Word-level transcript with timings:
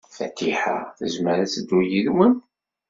Fatiḥa 0.17 0.77
tezmer 0.97 1.37
ad 1.43 1.49
teddu 1.53 1.79
yid-wen? 1.89 2.33